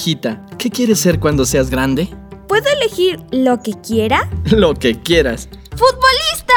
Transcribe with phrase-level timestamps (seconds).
[0.00, 2.08] hijita, ¿qué quieres ser cuando seas grande?
[2.48, 4.30] ¿Puedo elegir lo que quiera?
[4.46, 5.48] Lo que quieras.
[5.72, 6.54] ¡Futbolista!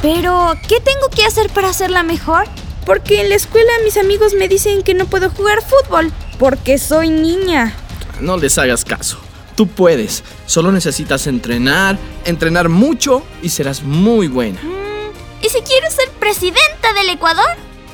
[0.00, 2.46] Pero, ¿qué tengo que hacer para la mejor?
[2.86, 7.10] Porque en la escuela mis amigos me dicen que no puedo jugar fútbol, porque soy
[7.10, 7.74] niña.
[8.20, 9.18] No les hagas caso.
[9.54, 10.24] Tú puedes.
[10.46, 14.60] Solo necesitas entrenar, entrenar mucho y serás muy buena.
[14.62, 17.50] Mm, ¿Y si quiero ser presidenta del Ecuador?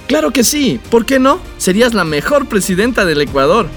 [0.06, 0.80] Claro que sí.
[0.90, 1.40] ¿Por qué no?
[1.58, 3.68] Serías la mejor presidenta del Ecuador.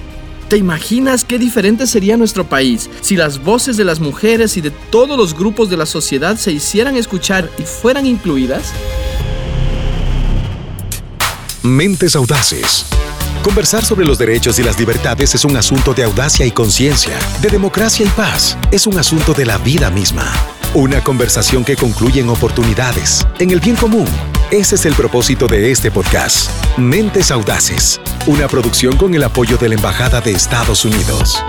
[0.51, 4.69] ¿Te imaginas qué diferente sería nuestro país si las voces de las mujeres y de
[4.69, 8.73] todos los grupos de la sociedad se hicieran escuchar y fueran incluidas?
[11.63, 12.85] Mentes Audaces.
[13.43, 17.47] Conversar sobre los derechos y las libertades es un asunto de audacia y conciencia, de
[17.47, 18.57] democracia y paz.
[18.73, 20.29] Es un asunto de la vida misma.
[20.73, 24.07] Una conversación que concluye en oportunidades, en el bien común
[24.51, 29.69] ese es el propósito de este podcast, Mentes Audaces, una producción con el apoyo de
[29.69, 31.41] la Embajada de Estados Unidos.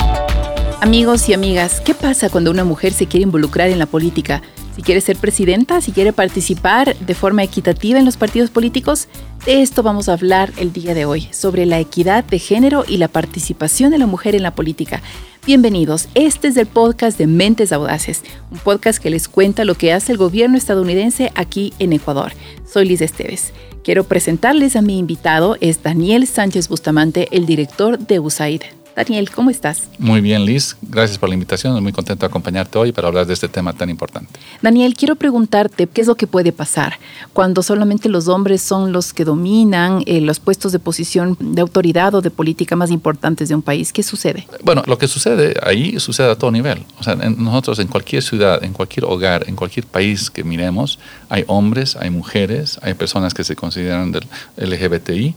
[0.81, 4.41] Amigos y amigas, ¿qué pasa cuando una mujer se quiere involucrar en la política?
[4.75, 9.07] Si quiere ser presidenta, si quiere participar de forma equitativa en los partidos políticos,
[9.45, 12.97] de esto vamos a hablar el día de hoy, sobre la equidad de género y
[12.97, 15.03] la participación de la mujer en la política.
[15.45, 19.93] Bienvenidos, este es el podcast de Mentes Audaces, un podcast que les cuenta lo que
[19.93, 22.33] hace el gobierno estadounidense aquí en Ecuador.
[22.65, 23.53] Soy Liz Esteves.
[23.85, 28.63] Quiero presentarles a mi invitado, es Daniel Sánchez Bustamante, el director de USAID.
[28.95, 29.89] Daniel, ¿cómo estás?
[29.99, 30.77] Muy bien, Liz.
[30.83, 31.83] Gracias por la invitación.
[31.83, 34.39] Muy contento de acompañarte hoy para hablar de este tema tan importante.
[34.61, 36.99] Daniel, quiero preguntarte qué es lo que puede pasar
[37.33, 42.15] cuando solamente los hombres son los que dominan eh, los puestos de posición de autoridad
[42.15, 43.93] o de política más importantes de un país.
[43.93, 44.47] ¿Qué sucede?
[44.63, 46.85] Bueno, lo que sucede ahí sucede a todo nivel.
[46.99, 50.99] O sea, nosotros en cualquier ciudad, en cualquier hogar, en cualquier país que miremos,
[51.31, 55.35] hay hombres, hay mujeres, hay personas que se consideran del LGBTI.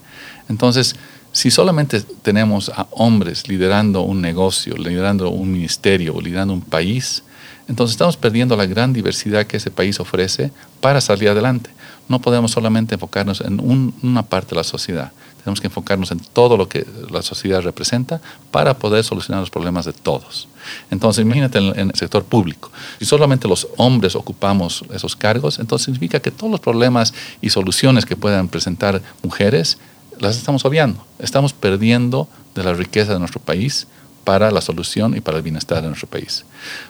[0.49, 0.95] Entonces,
[1.35, 7.23] si solamente tenemos a hombres liderando un negocio, liderando un ministerio, liderando un país,
[7.67, 11.69] entonces estamos perdiendo la gran diversidad que ese país ofrece para salir adelante.
[12.07, 13.59] No podemos solamente enfocarnos en
[14.01, 15.11] una parte de la sociedad.
[15.43, 19.83] Tenemos que enfocarnos en todo lo que la sociedad representa para poder solucionar los problemas
[19.83, 20.47] de todos.
[20.89, 22.71] Entonces, imagínate en, en, el sector público.
[22.97, 28.05] Si solamente los hombres ocupamos esos cargos, entonces significa que todos los problemas y soluciones
[28.05, 29.77] que puedan presentar mujeres
[30.19, 31.05] las estamos obviando.
[31.19, 33.87] Estamos perdiendo de la riqueza de nuestro país
[34.23, 36.45] para la solución y para el bienestar de nuestro país.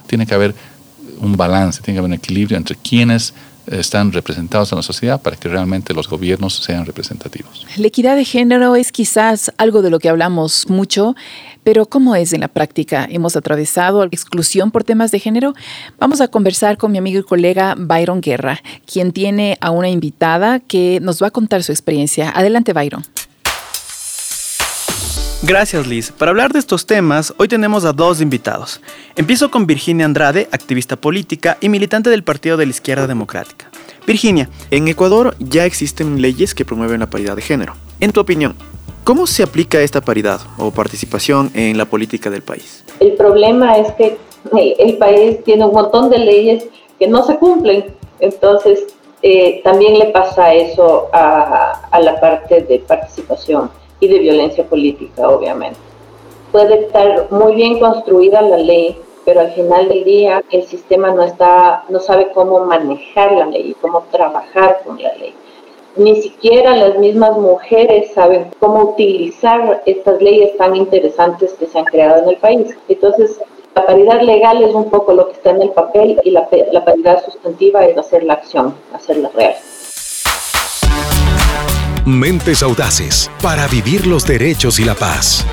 [0.08, 0.56] Tiene que haber
[1.20, 3.34] un balance, tiene que haber un equilibrio entre quienes
[3.68, 7.66] están representados en la sociedad para que realmente los gobiernos sean representativos.
[7.78, 11.16] La equidad de género es quizás algo de lo que hablamos mucho,
[11.64, 13.08] pero ¿cómo es en la práctica?
[13.10, 15.56] ¿Hemos atravesado exclusión por temas de género?
[16.00, 20.60] Vamos a conversar con mi amigo y colega Byron Guerra, quien tiene a una invitada
[20.60, 22.30] que nos va a contar su experiencia.
[22.30, 23.04] Adelante, Byron.
[25.48, 26.12] Gracias Liz.
[26.12, 28.82] Para hablar de estos temas, hoy tenemos a dos invitados.
[29.16, 33.70] Empiezo con Virginia Andrade, activista política y militante del Partido de la Izquierda Democrática.
[34.08, 37.76] Virginia, en Ecuador ya existen leyes que promueven la paridad de género.
[38.00, 38.56] En tu opinión,
[39.04, 42.84] ¿cómo se aplica esta paridad o participación en la política del país?
[43.00, 44.18] El problema es que
[44.58, 46.66] eh, el país tiene un montón de leyes
[46.98, 47.86] que no se cumplen.
[48.20, 48.80] Entonces,
[49.22, 53.70] eh, también le pasa eso a, a la parte de participación
[54.00, 55.80] y de violencia política, obviamente.
[56.52, 61.24] Puede estar muy bien construida la ley, pero al final del día el sistema no
[61.24, 65.34] está, no sabe cómo manejar la ley, cómo trabajar con la ley.
[65.98, 71.86] Ni siquiera las mismas mujeres saben cómo utilizar estas leyes tan interesantes que se han
[71.86, 72.78] creado en el país.
[72.90, 73.40] Entonces,
[73.74, 76.86] la paridad legal es un poco lo que está en el papel y la, la
[76.86, 79.56] paridad sustantiva es hacer la acción, hacerla real.
[82.06, 85.44] Mentes Audaces para vivir los derechos y la paz.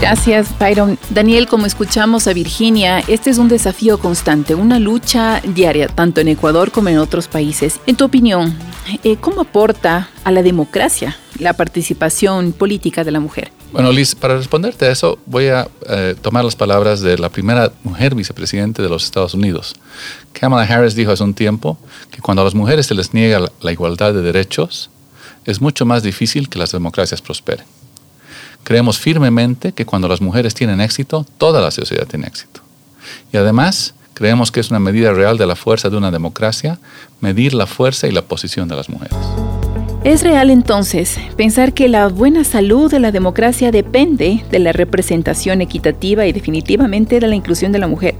[0.00, 0.96] Gracias, Byron.
[1.10, 6.28] Daniel, como escuchamos a Virginia, este es un desafío constante, una lucha diaria, tanto en
[6.28, 7.80] Ecuador como en otros países.
[7.88, 8.56] En tu opinión,
[9.02, 13.50] eh, ¿cómo aporta a la democracia la participación política de la mujer?
[13.74, 17.72] Bueno, Liz, para responderte a eso, voy a eh, tomar las palabras de la primera
[17.82, 19.74] mujer vicepresidente de los Estados Unidos.
[20.32, 21.76] Kamala Harris dijo hace un tiempo
[22.12, 24.90] que cuando a las mujeres se les niega la igualdad de derechos,
[25.44, 27.66] es mucho más difícil que las democracias prosperen.
[28.62, 32.60] Creemos firmemente que cuando las mujeres tienen éxito, toda la sociedad tiene éxito.
[33.32, 36.78] Y además, creemos que es una medida real de la fuerza de una democracia
[37.20, 39.16] medir la fuerza y la posición de las mujeres.
[40.04, 45.62] Es real entonces pensar que la buena salud de la democracia depende de la representación
[45.62, 48.14] equitativa y definitivamente de la inclusión de la mujer.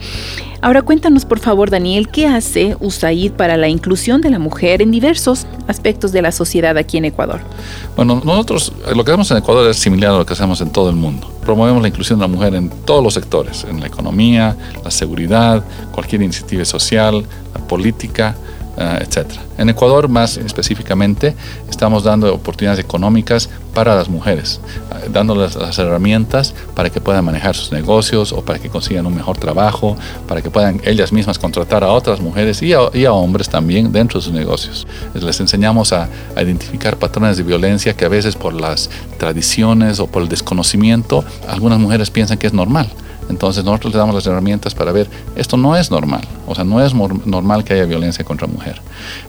[0.63, 4.93] Ahora cuéntanos por favor Daniel, ¿qué hace USAID para la inclusión de la mujer en
[4.93, 7.43] diversos aspectos de la sociedad aquí en Ecuador?
[7.97, 10.89] Bueno, nosotros lo que hacemos en Ecuador es similar a lo que hacemos en todo
[10.89, 11.31] el mundo.
[11.43, 15.63] Promovemos la inclusión de la mujer en todos los sectores, en la economía, la seguridad,
[15.93, 18.35] cualquier iniciativa social, la política,
[18.77, 19.41] Ah, etcétera.
[19.57, 21.37] En Ecuador, más específicamente,
[21.71, 24.61] estamos dando oportunidades económicas para las mujeres,
[24.91, 29.15] ah, dándoles las herramientas para que puedan manejar sus negocios o para que consigan un
[29.15, 33.93] mejor trabajo, para que puedan ellas mismas contratar a otras mujeres y a, hombres también
[33.93, 34.89] dentro de sus negocios.
[35.15, 40.23] Les enseñamos a identificar patrones de violencia que a veces por las tradiciones o por
[40.23, 42.89] el desconocimiento, algunas mujeres piensan que es normal.
[43.29, 46.85] Entonces nosotros le damos las herramientas para ver, esto no es normal, o sea, no
[46.85, 48.81] es normal que haya violencia contra mujer.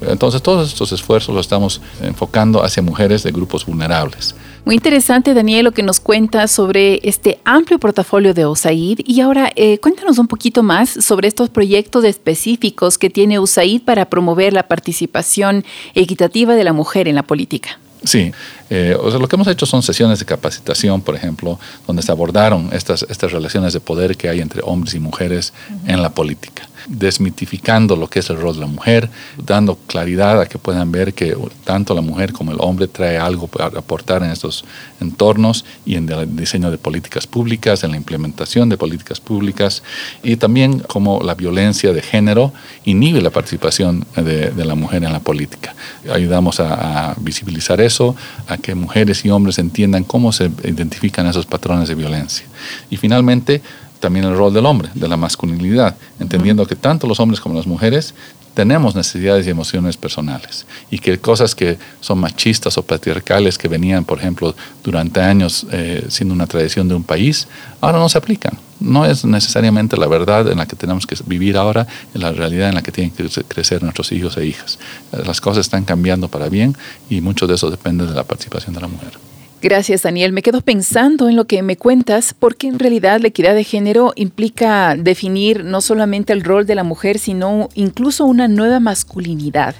[0.01, 4.35] Entonces todos estos esfuerzos los estamos enfocando hacia mujeres de grupos vulnerables.
[4.65, 9.01] Muy interesante, Daniel, lo que nos cuenta sobre este amplio portafolio de USAID.
[9.05, 14.05] Y ahora, eh, cuéntanos un poquito más sobre estos proyectos específicos que tiene USAID para
[14.05, 15.63] promover la participación
[15.93, 17.77] equitativa de la mujer en la política.
[18.05, 18.31] Sí,
[18.69, 22.11] eh, o sea, lo que hemos hecho son sesiones de capacitación, por ejemplo, donde se
[22.11, 25.53] abordaron estas, estas relaciones de poder que hay entre hombres y mujeres
[25.87, 30.45] en la política desmitificando lo que es el rol de la mujer, dando claridad a
[30.45, 34.31] que puedan ver que tanto la mujer como el hombre trae algo para aportar en
[34.31, 34.65] estos
[35.01, 39.83] entornos y en el diseño de políticas públicas, en la implementación de políticas públicas
[40.23, 42.53] y también como la violencia de género
[42.85, 45.75] inhibe la participación de, la mujer en la política.
[46.11, 48.15] Ayudamos a, a visibilizar eso,
[48.47, 52.45] a que mujeres y hombres entiendan cómo se identifican esos patrones de violencia.
[52.89, 53.61] Y finalmente,
[54.05, 57.65] también el rol del hombre, de la masculinidad, entendiendo que tanto los hombres como las
[57.65, 58.13] mujeres
[58.53, 64.05] tenemos necesidades y emociones personales y que cosas que son machistas o patriarcales que venían,
[64.05, 67.47] por ejemplo, durante años eh, siendo una tradición de un país,
[67.81, 68.59] ahora no se aplican.
[68.79, 72.69] No es necesariamente la verdad en la que tenemos que vivir ahora, en la realidad
[72.69, 74.77] en la que tienen que crecer nuestros hijos e hijas.
[75.25, 76.77] Las cosas están cambiando para bien
[77.09, 79.24] y mucho de eso depende de la participación de la mujer.
[79.65, 80.31] Gracias, Daniel.
[80.31, 84.13] Me quedo pensando en lo que me cuentas, porque en realidad la equidad de género
[84.15, 89.73] implica definir no solamente el rol de la mujer, sino incluso una nueva masculinidad.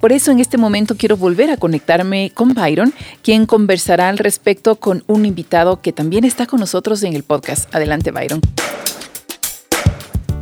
[0.00, 2.92] Por eso en este momento quiero volver a conectarme con Byron,
[3.22, 7.72] quien conversará al respecto con un invitado que también está con nosotros en el podcast.
[7.72, 8.40] Adelante, Byron.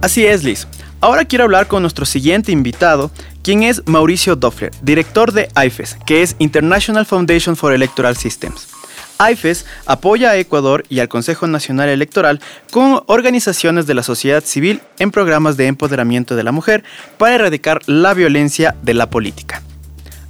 [0.01, 0.67] Así es, Liz.
[1.03, 3.11] Ahora quiero hablar con nuestro siguiente invitado,
[3.43, 8.76] quien es Mauricio Doffler, director de IFES, que es International Foundation for Electoral Systems.
[9.19, 12.41] IFES apoya a Ecuador y al Consejo Nacional Electoral
[12.71, 16.85] con organizaciones de la sociedad civil en programas de empoderamiento de la mujer
[17.19, 19.63] para erradicar la violencia de la política.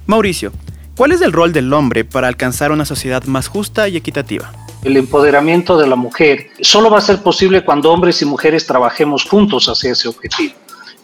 [0.05, 0.51] Mauricio,
[0.95, 4.51] ¿cuál es el rol del hombre para alcanzar una sociedad más justa y equitativa?
[4.83, 9.25] El empoderamiento de la mujer solo va a ser posible cuando hombres y mujeres trabajemos
[9.25, 10.53] juntos hacia ese objetivo.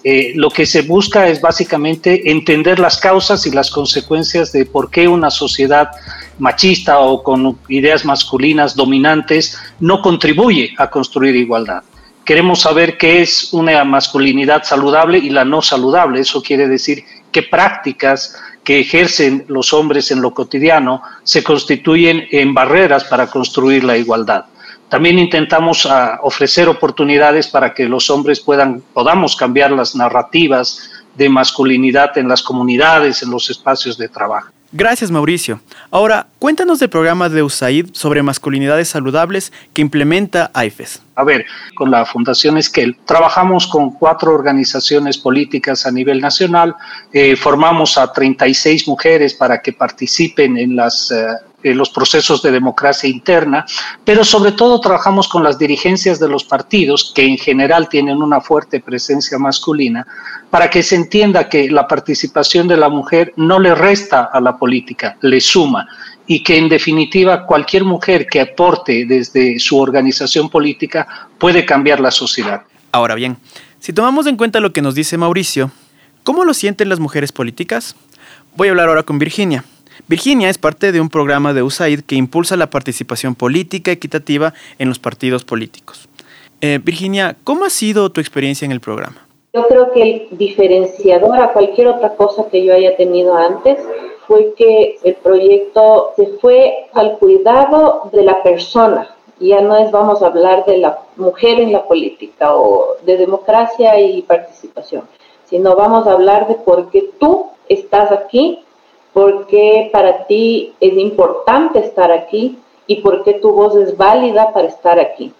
[0.04, 4.92] Eh, lo que se busca es básicamente entender las causas y las consecuencias de por
[4.92, 5.92] qué una sociedad
[6.40, 11.84] machista o con ideas masculinas dominantes no contribuye a construir igualdad.
[12.26, 16.20] Queremos saber qué es una masculinidad saludable y la no saludable.
[16.20, 22.54] Eso quiere decir qué prácticas que ejercen los hombres en lo cotidiano se constituyen en
[22.54, 24.46] barreras para construir la igualdad.
[24.94, 31.30] También intentamos ah, ofrecer oportunidades para que los hombres puedan, podamos cambiar las narrativas de
[31.30, 34.52] masculinidad en las comunidades, en los espacios de trabajo.
[34.72, 35.62] Gracias, Mauricio.
[35.90, 41.02] Ahora, cuéntanos del programa de USAID sobre masculinidades saludables que implementa AIFES.
[41.16, 46.76] A ver, con la Fundación Esquel trabajamos con cuatro organizaciones políticas a nivel nacional,
[47.12, 51.26] eh, formamos a 36 mujeres para que participen en las eh,
[51.64, 53.66] los procesos de democracia interna,
[54.04, 58.42] pero sobre todo trabajamos con las dirigencias de los partidos, que en general tienen una
[58.42, 60.06] fuerte presencia masculina,
[60.50, 64.58] para que se entienda que la participación de la mujer no le resta a la
[64.58, 65.88] política, le suma
[66.28, 72.12] y que en definitiva cualquier mujer que aporte desde su organización política puede cambiar la
[72.12, 72.64] sociedad.
[72.92, 73.38] Ahora bien,
[73.80, 75.72] si tomamos en cuenta lo que nos dice Mauricio,
[76.24, 77.96] ¿cómo lo sienten las mujeres políticas?
[78.56, 79.66] Voy a hablar ahora con Virginia.
[80.08, 84.90] Virginia es parte de un programa de USAID que impulsa la participación política equitativa en
[84.90, 86.08] los partidos políticos.
[86.62, 89.28] Eh, Virginia, ¿cómo ha sido tu experiencia en el programa?
[89.54, 93.78] Yo creo que el diferenciador a cualquier otra cosa que yo haya tenido antes
[94.28, 99.10] fue que el proyecto se fue al cuidado de la persona.
[99.40, 104.00] Ya no es vamos a hablar de la mujer en la política o de democracia
[104.00, 105.04] y participación,
[105.46, 108.63] sino vamos a hablar de por qué tú estás aquí
[109.14, 114.52] por qué para ti es importante estar aquí y por qué tu voz es válida
[114.54, 115.32] para estar aquí.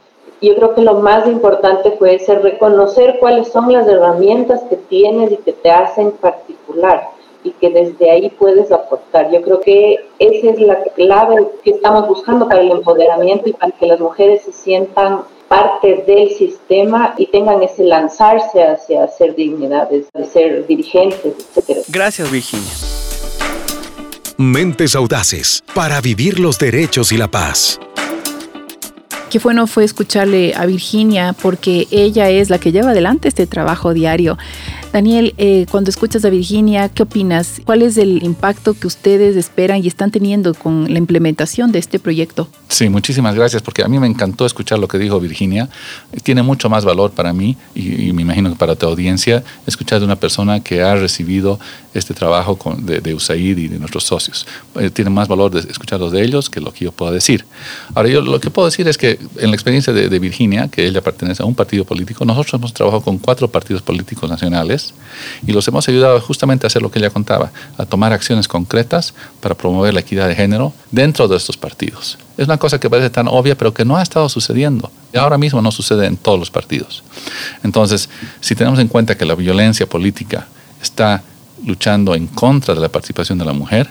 [0.42, 5.32] Yo creo que lo más importante fue ese reconocer cuáles son las herramientas que tienes
[5.32, 7.10] y que te hacen particular
[7.44, 9.32] y que desde ahí puedes aportar.
[9.32, 13.72] Yo creo que esa es la clave que estamos buscando para el empoderamiento y para
[13.72, 20.08] que las mujeres se sientan parte del sistema y tengan ese lanzarse hacia ser dignidades,
[20.14, 21.86] de ser dirigentes, etc.
[21.90, 22.72] Gracias, Virginia.
[24.44, 27.80] Mentes audaces para vivir los derechos y la paz.
[29.32, 33.94] Qué bueno fue escucharle a Virginia porque ella es la que lleva adelante este trabajo
[33.94, 34.38] diario.
[34.94, 37.60] Daniel, eh, cuando escuchas a Virginia, ¿qué opinas?
[37.66, 41.98] ¿Cuál es el impacto que ustedes esperan y están teniendo con la implementación de este
[41.98, 42.48] proyecto?
[42.68, 45.68] Sí, muchísimas gracias, porque a mí me encantó escuchar lo que dijo Virginia.
[46.22, 50.06] Tiene mucho más valor para mí y, me imagino que para tu audiencia escuchar de
[50.06, 51.60] una persona que ha recibido
[51.96, 54.46] este trabajo de, USAID y de nuestros socios.
[54.76, 57.46] Eh, tiene más valor de escucharlos de ellos que lo que yo puedo decir.
[57.96, 61.02] Ahora, yo lo que puedo decir es que en la experiencia de Virginia, que ella
[61.02, 64.83] pertenece a un partido político, nosotros hemos trabajado con cuatro partidos políticos nacionales
[65.46, 69.14] y los hemos ayudado justamente a hacer lo que ella contaba, a tomar acciones concretas
[69.40, 72.18] para promover la equidad de género dentro de estos partidos.
[72.38, 74.92] Es una cosa que parece tan obvia, pero que no ha estado sucediendo.
[75.14, 77.04] Y ahora mismo no sucede en todos los partidos.
[77.64, 78.10] Entonces,
[78.42, 80.48] si tenemos en cuenta que la violencia política
[80.82, 81.24] está
[81.66, 83.90] luchando en contra de la participación de la mujer,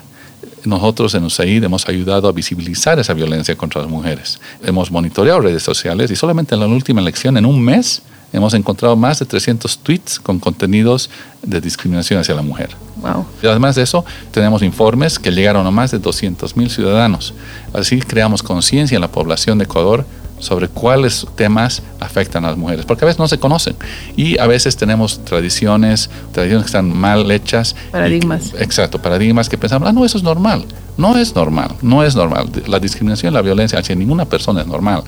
[0.65, 4.41] nosotros en USAID hemos ayudado a visibilizar esa violencia contra las mujeres.
[4.65, 8.97] Hemos monitoreado redes sociales y solamente en la última elección, en un mes, hemos encontrado
[8.97, 11.11] más de 300 tweets con contenidos
[11.43, 12.71] de discriminación hacia la mujer.
[12.97, 13.27] Wow.
[13.43, 17.35] Y además de eso, tenemos informes que llegaron a más de 200 mil ciudadanos.
[17.73, 20.07] Así creamos conciencia en la población de Ecuador
[20.43, 23.77] sobre cuáles temas afectan a las mujeres, porque a veces no se conocen
[24.17, 27.77] y a veces tenemos tradiciones, tradiciones que están mal hechas.
[27.93, 28.53] Paradigmas.
[28.59, 30.65] exacto, paradigmas que pensamos, ah, no, eso es normal.
[30.99, 32.51] No es normal, no es normal.
[32.67, 35.05] La discriminación la violencia hacia ninguna persona es normal.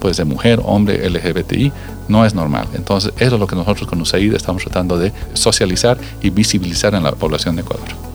[0.00, 1.70] Puede ser mujer, hombre, LGBTI,
[2.08, 2.66] no es normal.
[2.74, 7.04] Entonces, eso es lo que nosotros con USAID estamos tratando de socializar y visibilizar en
[7.04, 8.07] la población de Ecuador.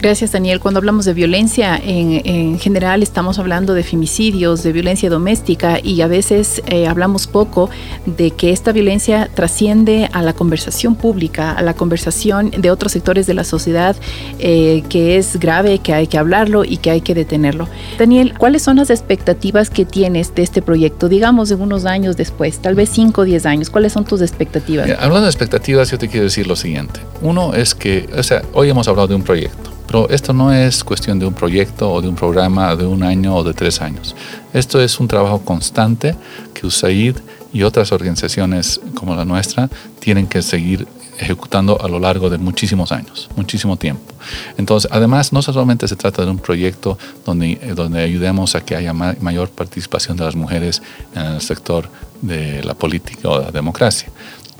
[0.00, 0.60] Gracias, Daniel.
[0.60, 6.06] Cuando hablamos de violencia, en, general estamos hablando de femicidios, de violencia doméstica y a
[6.06, 7.68] veces eh, hablamos poco
[8.06, 13.26] de que esta violencia trasciende a la conversación pública, a la conversación de otros sectores
[13.26, 13.94] de la sociedad,
[14.38, 17.68] eh, que es grave, que hay que hablarlo y que hay que detenerlo.
[17.98, 21.10] Daniel, ¿cuáles son las expectativas que tienes de este proyecto?
[21.10, 23.68] Digamos de unos años después, tal vez 5 o 10 años.
[23.68, 24.88] ¿Cuáles son tus expectativas?
[24.98, 27.00] hablando de expectativas, yo te quiero decir lo siguiente.
[27.20, 30.84] Uno es que, o sea, hoy hemos hablado de un proyecto pero esto no es
[30.84, 34.14] cuestión de un proyecto o de un programa de un año o de tres años.
[34.52, 36.14] Esto es un trabajo constante
[36.54, 37.16] que USAID
[37.52, 39.68] y otras organizaciones como la nuestra
[39.98, 40.86] tienen que seguir
[41.18, 44.14] ejecutando a lo largo de muchísimos años, muchísimo tiempo.
[44.56, 48.76] Entonces, además, no solamente se trata de un proyecto donde, eh, donde ayudemos a que
[48.76, 50.82] haya mayor participación de las mujeres
[51.16, 51.90] en el sector
[52.22, 54.08] de la política o la democracia,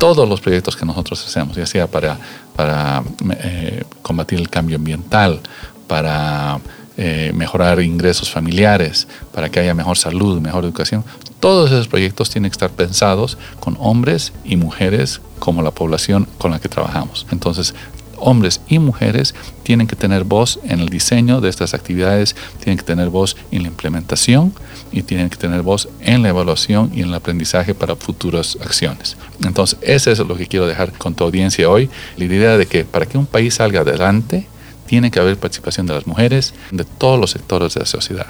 [0.00, 2.19] todos los proyectos que nosotros hacemos, ya sea para,
[2.57, 3.04] para
[3.42, 5.40] eh, combatir el cambio ambiental,
[5.87, 6.59] para
[6.97, 11.04] eh, mejorar ingresos familiares, para que haya mejor salud, mejor educación,
[11.38, 16.50] todos esos proyectos tienen que estar pensados con hombres y mujeres como la población con
[16.50, 17.26] la que trabajamos.
[17.30, 17.75] Entonces,
[18.20, 22.84] hombres y mujeres tienen que tener voz en el diseño de estas actividades, tienen que
[22.84, 24.52] tener voz en la implementación
[24.92, 29.16] y tienen que tener voz en la evaluación y en el aprendizaje para futuras acciones.
[29.44, 32.84] Entonces, eso es lo que quiero dejar con tu audiencia hoy, la idea de que
[32.84, 34.46] para que un país salga adelante,
[34.86, 38.26] tiene que haber participación de las mujeres, de todos los sectores de la sociedad.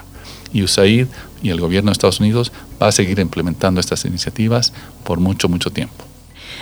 [0.53, 1.07] Y USAID
[1.43, 4.73] y el gobierno de Estados Unidos va a seguir implementando estas iniciativas
[5.05, 6.10] por mucho, mucho tiempo.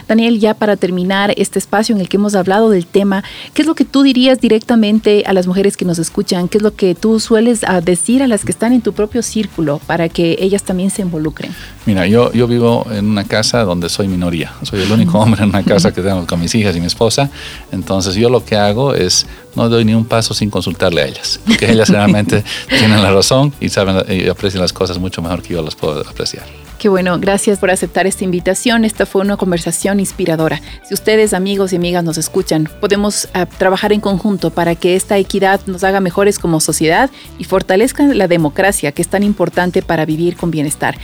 [0.07, 3.25] Daniel, ya para terminar este espacio en el que hemos hablado del tema,
[3.55, 6.49] ¿qué es lo que tú dirías directamente a las mujeres que nos escuchan?
[6.49, 9.23] ¿Qué es lo que tú sueles ah, decir a las que están en tu propio
[9.23, 11.55] círculo para que ellas también se involucren?
[11.87, 14.53] Mira, yo, yo vivo en una casa donde soy minoría.
[14.63, 17.31] Soy el único hombre en una casa que tengo con mis hijas y mi esposa.
[17.73, 21.41] Entonces yo lo que hago es no doy ni un paso sin consultarle a ellas,
[21.47, 25.55] porque ellas realmente tienen la razón y saben y aprecian las cosas mucho mejor que
[25.55, 26.68] yo las puedo apreciar.
[26.79, 28.85] Qué bueno, gracias por aceptar esta invitación.
[28.85, 30.61] Esta fue una conversación inspiradora.
[30.85, 35.19] Si ustedes, amigos y amigas, nos escuchan, podemos ah, trabajar en conjunto para que esta
[35.19, 40.05] equidad nos haga mejores como sociedad y fortalezca la democracia, que es tan importante para
[40.05, 40.97] vivir con bienestar.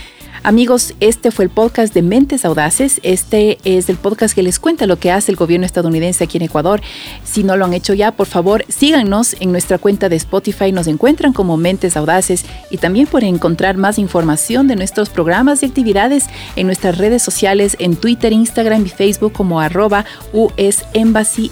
[0.47, 3.01] Amigos, este fue el podcast de Mentes Audaces.
[3.03, 6.43] Este es el podcast que les cuenta lo que hace el gobierno estadounidense aquí en
[6.43, 6.83] Ecuador.
[7.25, 10.71] Si no lo han hecho ya, por favor, síganos en nuestra cuenta de Spotify.
[10.71, 15.67] Nos encuentran como Mentes Audaces y también pueden encontrar más información de nuestros programas y
[15.67, 20.85] actividades en nuestras redes sociales en Twitter, Instagram y Facebook como arroba US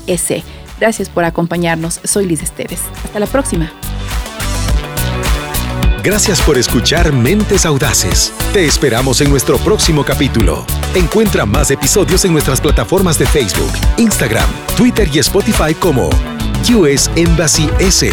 [0.06, 0.44] S.
[0.78, 1.98] Gracias por acompañarnos.
[2.04, 2.82] Soy Liz Esteves.
[3.04, 3.72] Hasta la próxima.
[6.02, 8.32] Gracias por escuchar Mentes Audaces.
[8.52, 10.66] Te esperamos en nuestro próximo capítulo.
[10.96, 16.10] Encuentra más episodios en nuestras plataformas de Facebook, Instagram, Twitter y Spotify como
[16.74, 18.10] US Embassy S.